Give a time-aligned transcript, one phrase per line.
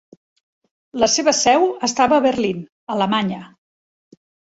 [1.03, 2.67] La seva seu estava a Berlin,
[2.99, 3.47] Alemanya.